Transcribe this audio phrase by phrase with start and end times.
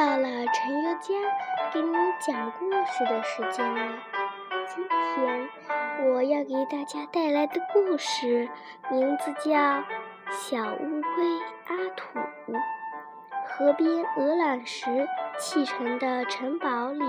[0.00, 1.14] 到了陈优佳
[1.74, 3.98] 给你讲故事的时间了。
[4.66, 5.48] 今天
[6.06, 8.48] 我要给大家带来的故事
[8.90, 9.50] 名字叫
[10.30, 12.18] 《小乌龟阿土》。
[13.44, 15.06] 河边鹅卵石
[15.38, 17.04] 砌成的城堡里，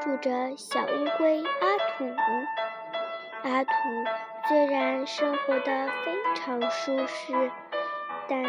[0.00, 2.06] 住着小乌龟阿土。
[3.42, 3.70] 阿土
[4.48, 7.50] 虽然生活的非常舒适，
[8.26, 8.42] 但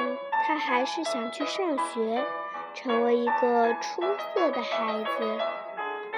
[0.45, 2.23] 他还是想去上学。
[2.77, 5.37] 成为一个出色的孩子。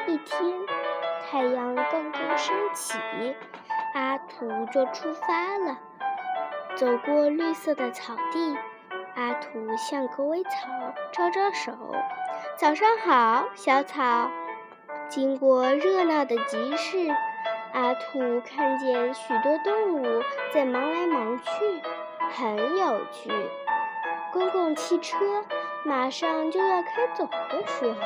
[0.07, 0.53] 一天，
[1.25, 2.97] 太阳刚刚升起，
[3.93, 5.77] 阿土就出发了。
[6.75, 8.57] 走过绿色的草地，
[9.15, 10.49] 阿土向狗尾草
[11.13, 11.71] 招招手
[12.59, 14.29] ：“早上好，小草。”
[15.07, 17.07] 经过热闹的集市，
[17.71, 20.21] 阿土看见许多动物
[20.53, 21.49] 在忙来忙去，
[22.35, 23.31] 很有趣。
[24.33, 25.15] 公共汽车。
[25.85, 27.99] 马上就要开走的时候，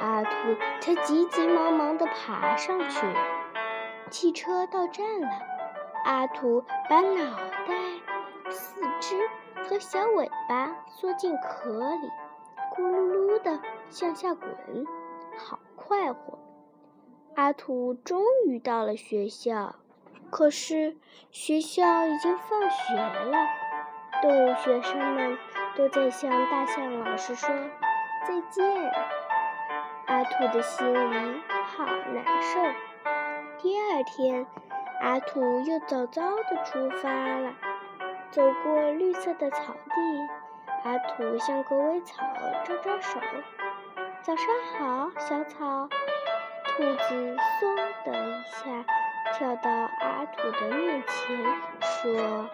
[0.00, 0.30] 阿土
[0.80, 3.06] 才急急忙忙地爬上去。
[4.10, 5.28] 汽车到站了，
[6.04, 7.36] 阿土把脑
[7.66, 7.74] 袋、
[8.50, 9.28] 四肢
[9.68, 12.10] 和小尾巴缩进壳里，
[12.74, 14.48] 咕噜噜地向下滚，
[15.36, 16.38] 好快活。
[17.34, 19.74] 阿土终于到了学校，
[20.30, 20.96] 可是
[21.30, 23.36] 学校已经放学了，
[24.22, 25.36] 动物学生们。
[25.76, 27.50] 都在向大象老师说
[28.26, 28.64] 再见，
[30.06, 32.60] 阿土的心里好难受。
[33.58, 34.46] 第二天，
[35.02, 37.52] 阿土又早早地出发了。
[38.30, 40.28] 走过绿色的草地，
[40.84, 42.24] 阿土向狗尾草
[42.64, 43.20] 招招手
[44.24, 44.46] ：“早上
[44.78, 45.88] 好，小草。”
[46.74, 48.84] 兔子嗖的一下
[49.34, 51.36] 跳到阿土的面前，
[51.80, 52.48] 说。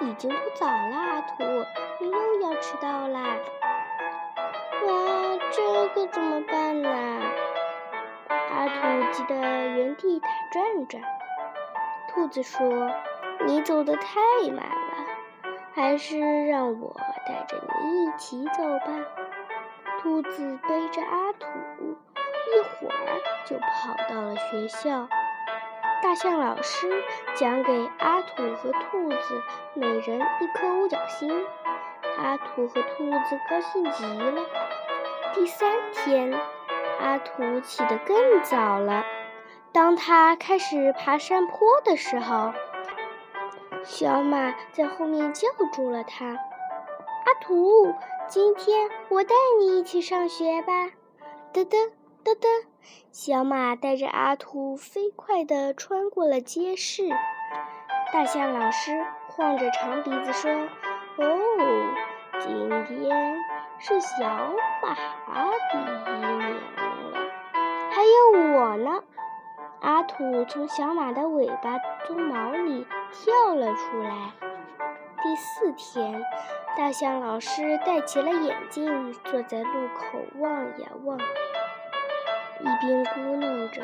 [0.00, 1.44] 已经不早了，阿土，
[2.00, 3.20] 你又要迟到啦！
[4.86, 6.88] 哇，这可怎么办呢？
[8.28, 11.02] 阿土急得原地打转转。
[12.08, 12.90] 兔子说
[13.46, 16.94] ：“你走得太慢了，还是让我
[17.26, 18.86] 带着你一起走吧。”
[20.02, 25.08] 兔子背着阿土，一会儿就跑到了学校。
[26.02, 26.90] 大象老师
[27.36, 29.42] 讲给阿土和兔子
[29.74, 31.30] 每人一颗五角星，
[32.18, 34.42] 阿土和兔子高兴极了。
[35.32, 36.36] 第三天，
[36.98, 39.04] 阿土起得更早了。
[39.70, 42.52] 当他开始爬山坡的时候，
[43.84, 46.26] 小马在后面叫住了他
[47.24, 47.94] ：“阿土，
[48.26, 50.90] 今天我带你一起上学吧。”
[51.54, 51.92] 噔噔。
[52.24, 52.46] 噔噔，
[53.10, 57.08] 小马带着阿土飞快地穿过了街市。
[58.12, 60.50] 大象老师晃着长鼻子说
[61.18, 61.38] ：“哦，
[62.38, 63.36] 今天
[63.80, 64.94] 是小马
[65.72, 67.30] 第一名了，
[67.90, 69.02] 还有我呢。”
[69.82, 74.30] 阿土从小马的尾巴鬃毛里跳了出来。
[75.24, 76.22] 第四天，
[76.76, 81.18] 大象老师戴起了眼镜，坐在路口望呀望。
[82.62, 83.82] 一边咕哝着：“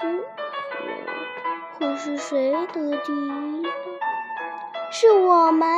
[0.00, 0.22] 今
[1.72, 3.68] 会是谁得第一呢？”
[4.92, 5.68] 是我们。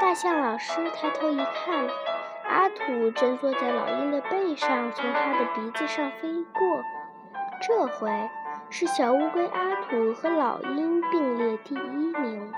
[0.00, 1.86] 大象老师抬头一看，
[2.48, 6.82] 阿土正坐在老鹰的背上，从他的鼻子上飞过。
[7.60, 8.30] 这回
[8.70, 12.50] 是小乌龟阿土和老鹰并列第一名。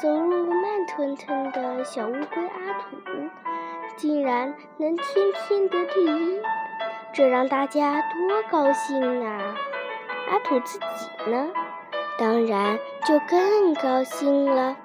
[0.00, 2.96] 走路慢吞吞的小乌龟阿土，
[3.96, 6.42] 竟然能天天得第一。
[7.14, 9.54] 这让大家多高兴啊！
[10.30, 11.48] 阿土自己呢，
[12.18, 14.76] 当然就更高兴了。